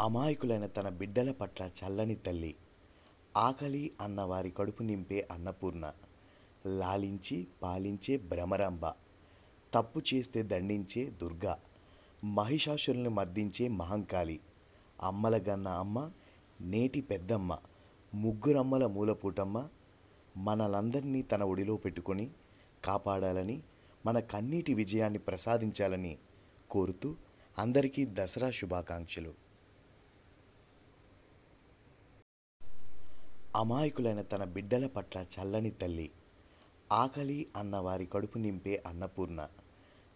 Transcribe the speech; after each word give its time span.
అమాయకులైన 0.00 0.66
తన 0.66 0.88
బిడ్డల 0.88 1.32
పట్ల 1.32 1.70
చల్లని 1.78 2.14
తల్లి 2.16 2.50
ఆకలి 3.36 3.92
అన్న 4.00 4.20
వారి 4.22 4.50
కడుపు 4.50 4.82
నింపే 4.82 5.28
అన్నపూర్ణ 5.30 5.92
లాలించి 6.66 7.46
పాలించే 7.62 8.16
భ్రమరాంబ 8.18 8.84
తప్పు 9.72 10.02
చేస్తే 10.10 10.42
దండించే 10.42 11.10
దుర్గా 11.22 11.54
మహిషాసురుల్ని 12.24 13.08
మర్దించే 13.08 13.68
మహంకాళి 13.68 14.40
అమ్మలగన్న 15.02 15.68
అమ్మ 15.68 16.10
నేటి 16.60 17.00
పెద్దమ్మ 17.00 17.58
ముగ్గురమ్మల 18.14 18.86
మూలపూటమ్మ 18.86 19.68
మనలందరినీ 20.36 21.22
తన 21.22 21.42
ఒడిలో 21.42 21.76
పెట్టుకొని 21.76 22.26
కాపాడాలని 22.84 23.58
మన 24.06 24.18
కన్నీటి 24.32 24.74
విజయాన్ని 24.74 25.18
ప్రసాదించాలని 25.18 26.18
కోరుతూ 26.70 27.16
అందరికీ 27.58 28.06
దసరా 28.06 28.50
శుభాకాంక్షలు. 28.50 29.47
అమాయకులైన 33.58 34.22
తన 34.22 34.44
బిడ్డల 34.44 34.86
పట్ల 34.86 35.26
చల్లని 35.34 35.70
తల్లి 35.70 36.10
ఆకలి 36.92 37.46
అన్న 37.56 37.76
వారి 37.76 38.06
కడుపు 38.06 38.38
నింపే 38.38 38.82
అన్నపూర్ణ 38.86 39.40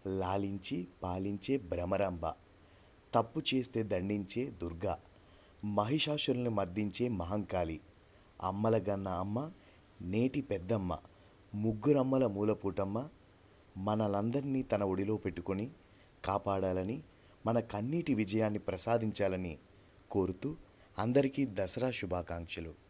లాలించి 0.07 0.87
పాలించే 1.03 1.57
భ్రమరాంబ 1.57 2.25
తప్పు 3.13 3.39
చేస్తే 3.53 3.83
దండించే 3.83 4.43
దుర్గా 4.61 4.93
మహిషాసురుల్ని 5.65 6.49
మర్దించే 6.49 7.07
మహంకాళి 7.07 7.77
అమ్మలగన్న 8.41 9.07
అమ్మ 9.07 9.51
నేటి 10.01 10.41
పెద్దమ్మ 10.41 10.91
ముగ్గురమ్మల 11.53 12.27
మూలపూటమ్మ 12.27 12.97
మనలందరినీ 13.77 14.63
తన 14.63 14.83
ఒడిలో 14.83 15.17
పెట్టుకొని 15.17 15.67
కాపాడాలని 16.25 16.97
మన 17.45 17.59
కన్నీటి 17.59 18.13
విజయాన్ని 18.13 18.59
ప్రసాదించాలని 18.59 19.53
కోరుతూ 20.11 20.49
అందరికీ 20.97 21.45
దసరా 21.51 21.91
శుభాకాంక్షలు. 21.91 22.82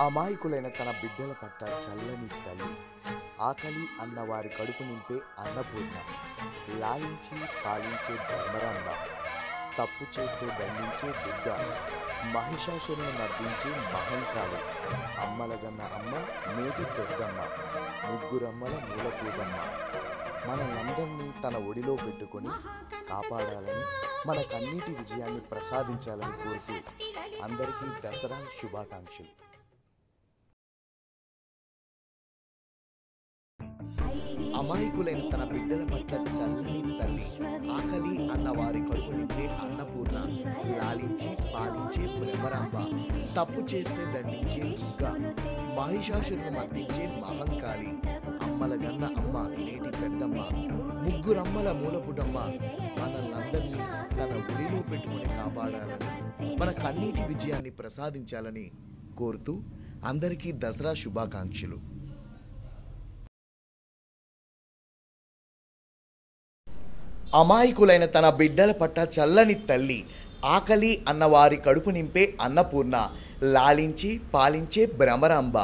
అమాయకులైన 0.00 0.68
తన 0.68 0.90
బిడ్డల 1.00 1.32
పట్ల 1.32 1.64
చల్లని 1.84 2.28
తల్లి 2.44 2.70
ఆకలి 3.40 3.84
అన్న 4.00 4.20
వారి 4.20 4.48
కడుపు 4.48 4.82
నింపే 4.82 5.18
అన్నపూర్ణ 5.38 5.96
లాలించి 6.80 7.36
పాలించే 7.64 8.14
ధర్మరాంబ 8.30 8.88
తప్పు 9.78 10.04
చేస్తే 10.14 10.46
దండించే 10.58 11.08
దుర్గ 11.24 11.48
మహిషాసురుని 12.34 13.12
మర్దించే 13.18 13.70
మహంకాళి 13.92 14.60
అమ్మలగన్న 15.20 15.82
అమ్మ 15.98 16.12
మేటి 16.56 16.84
పెద్దమ్మ 16.96 17.38
ముగ్గురమ్మల 18.04 18.74
మూలపూదమ్మ 18.88 19.56
మనలందరినీ 20.48 21.28
తన 21.44 21.56
ఒడిలో 21.70 21.94
పెట్టుకొని 21.96 22.52
కాపాడాలని 23.08 23.84
మన 24.26 24.38
కన్నీటి 24.52 24.92
విజయాన్ని 24.94 25.40
ప్రసాదించాలని 25.50 26.36
కోరుతూ 26.42 26.76
అందరికీ 27.44 27.86
దసరా 28.04 28.38
శుభాకాంక్షలు. 28.58 29.32
అమాయకులైన 34.58 35.20
తన 35.32 35.44
బిడ్డల 35.44 35.82
పట్ల 35.84 36.14
చల్లని 36.38 36.80
తల్లి 36.98 37.26
ఆకలి 37.70 38.30
అన్న 38.32 38.48
వారి 38.50 38.80
కొరకు 38.80 39.12
నింపే 39.12 39.46
అన్నపూర్ణ 39.64 40.16
లాలించి 40.70 41.30
పాలించే 41.54 42.06
బ్రహ్మరాంబ 42.20 42.74
తప్పు 43.36 43.60
చేస్తే 43.74 44.04
దండించే 44.14 44.62
దుర్గ 44.70 45.04
మహిషాసురుని 45.76 46.50
మర్దించే 46.50 47.06
మహంకాళి 47.22 47.90
అమ్మలగన్న 48.42 49.04
అమ్మ 49.16 49.36
నేటి 49.58 49.90
పెద్దమ్మ 50.00 50.38
ముగ్గురమ్మల 51.04 51.72
మూలపుటమ్మ 51.72 52.38
మనల్నందరినీ 52.98 53.82
తన 54.14 54.30
ఒడిలో 54.42 54.82
పెట్టుకుని 54.82 55.24
కాపాడాలని 55.36 56.10
మన 56.56 56.70
కన్నీటి 56.82 57.22
విజయాన్ని 57.28 57.70
ప్రసాదించాలని 57.70 58.66
కోరుతూ 59.16 59.54
అందరికీ 60.04 60.52
దసరా 60.52 60.94
శుభాకాంక్షలు. 60.94 61.78
అమాయకులైన 67.34 68.04
తన 68.06 68.30
బిడ్డల 68.30 68.72
పట్ల 68.72 69.06
చల్లని 69.16 69.54
తల్లి 69.54 70.04
ఆకలి 70.44 71.02
అన్న 71.08 71.24
వారి 71.24 71.56
కడుపు 71.56 71.90
నింపే 71.90 72.34
అన్నపూర్ణ 72.40 72.96
లాలించి 73.42 74.20
పాలించే 74.34 74.86
భ్రమరాంబ 74.86 75.58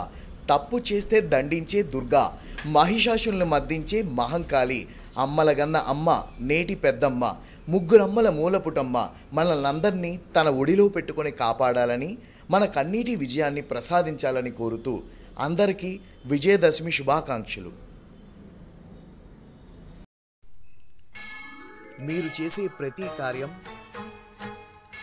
తప్పు 0.51 0.77
చేస్తే 0.79 1.21
దండించే 1.21 1.83
దుర్గా 1.83 2.25
మహిషాసుల్ని 2.67 3.45
మద్దించే 3.45 4.03
మహంకాళి 4.03 4.87
అమ్మలగన్న 5.19 5.77
అమ్మ 5.77 6.25
నేటి 6.41 6.75
పెద్దమ్మ 6.75 7.35
ముగ్గురమ్మల 7.69 8.29
మూలపుటమ్మ 8.29 9.09
మనల్నందరినీ 9.33 10.21
తన 10.37 10.49
ఒడిలో 10.49 10.89
పెట్టుకొని 10.89 11.31
కాపాడాలని 11.31 12.19
మన 12.51 12.65
కన్నీటి 12.65 13.17
విజయాన్ని 13.17 13.63
ప్రసాదించాలని 13.63 14.51
కోరుతూ 14.51 15.03
అందరికీ 15.39 16.01
విజయదశమి 16.27 16.93
శుభాకాంక్షలు. 16.93 17.86
మీరు 21.99 22.43
చేసే 22.43 22.69
ప్రతి 22.69 23.11
కార్యం 23.19 23.53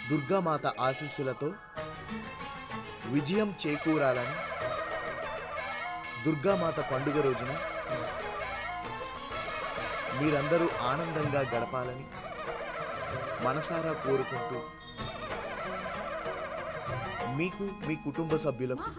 దుర్గామాత 0.09 0.65
ఆశీస్సులతో 0.67 1.53
విజయం 3.05 3.55
చేకూరాలని 3.67 4.35
దుర్గామాత 6.23 6.79
పండుగ 6.79 7.21
రోజున 7.21 7.53
మీరందరూ 10.21 10.69
ఆనందంగా 10.81 11.39
గడపాలని 11.39 12.05
మనసారా 13.45 13.93
కోరుకుంటూ 13.93 14.59
మీకు 17.37 17.63
మీ 17.87 17.95
కుటుంబ 17.95 18.35
సభ్యులకు 18.35 18.89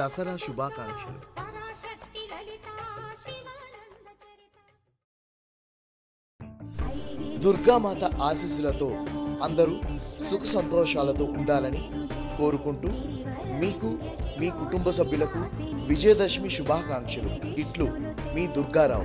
దసరా 0.00 0.36
శుభాకాంక్షలు. 0.36 1.45
దుర్గామాత 7.46 8.04
ఆశీస్సులతో 8.04 8.86
అందరూ 9.42 9.80
సుఖ 10.18 10.40
సంతోషాలతో 10.40 11.24
ఉండాలని 11.24 11.90
కోరుకుంటూ 12.38 12.88
మీకు 13.60 13.98
మీ 14.38 14.48
కుటుంబ 14.50 14.90
సభ్యులకు 14.90 15.38
విజయదశమి 15.86 16.50
శుభాకాంక్షలు. 16.50 17.30
ఇట్లు 17.60 17.84
మీ 18.34 18.46
దుర్గారావు. 18.46 19.04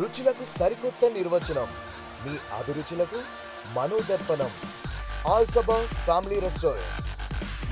రుచులకు 0.00 0.44
సరికొత్త 0.44 1.04
నిర్వచనం. 1.04 1.66
మీ 2.26 2.38
అభిరుచులకు 2.58 3.20
మనోదర్పణం. 3.76 4.50
Alsaba 5.26 5.86
family 6.04 6.40
restaurant. 6.40 7.08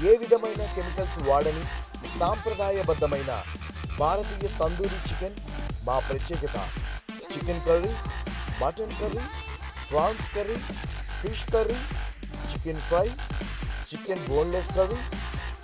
ఏ 0.07 0.17
విధమైన 0.17 0.65
కెమికల్స్ 0.75 1.19
వాడని 1.19 1.86
సాంప్రదాయబద్ధమైన 2.19 3.33
భారతీయ 3.99 4.49
తందూరి 4.61 4.99
చికెన్ 5.09 5.37
మా 5.87 5.99
ప్రత్యేకత. 5.99 6.57
Chicken 7.33 7.61
curry 7.67 7.93
mutton 8.63 8.95
curry 9.01 9.25
prawns 9.91 10.31
curry 10.37 10.57
fish 11.21 11.53
curry 11.53 11.79
chicken 12.51 12.83
fry 12.89 13.07
chicken 13.89 14.25
boneless 14.29 14.71
curry 14.77 15.01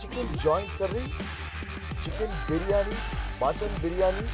chicken 0.00 0.38
joint 0.44 0.74
curry 0.80 1.04
chicken 2.02 2.36
biryani 2.50 2.96
mutton 3.42 3.76
biryani 3.82 4.24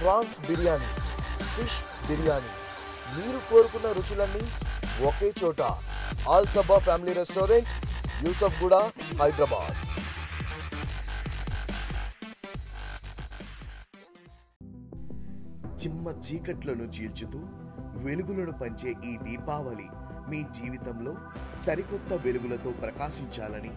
prawns 0.00 0.38
biryani 0.40 0.90
fish 1.56 1.82
biryani. 2.08 2.52
మీరు 3.16 3.38
కోరుకున్న 3.50 3.92
రుచులన్నీ 3.92 4.44
ఒకే 5.08 5.32
చోట. 5.44 5.60
Al 6.28 6.46
Sabba 6.46 6.78
family 6.78 7.12
restaurant 7.12 7.72
Yousufguda 8.62 8.80
Hyderabad. 9.22 9.87
చిమ్మ 15.64 16.08
చీకట్లను 16.08 16.84
చీల్చుతూ 16.84 17.38
వెలుగులను 18.04 18.52
పంచే 18.52 18.90
ఈ 19.04 19.16
దీపావళి 19.16 19.88
మీ 20.30 20.42
జీవితంలో 20.42 21.12
సరికొత్త 21.54 22.12
వెలుగులతో 22.12 22.70
ప్రకాశించాలని 22.70 23.72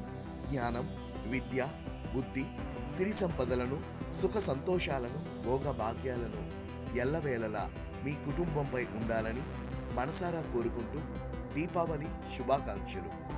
జ్ఞానం 0.50 0.88
విద్య 1.28 1.68
బుద్ధి 2.16 2.44
సిరి 2.88 3.13
సంపదలను 3.13 3.78
సుఖ 4.12 4.38
సంతోషాలను 4.38 5.19
భోగ 5.44 5.72
భాగ్యాలను 5.72 6.42
ఎల్లవేళలా 7.00 7.69
మీ 8.06 8.13
కుటుంబంపై 8.13 8.84
ఉండాలని 9.01 9.44
మనసారా 9.95 10.42
కోరుకుంటూ 10.42 11.00
దీపావళి 11.54 12.10
శుభాకాంక్షలు. 12.36 13.31